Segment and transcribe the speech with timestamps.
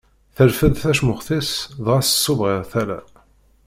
[0.35, 1.51] Terfed tacmuxt-is
[1.83, 2.99] dɣa tṣubb ɣer tala.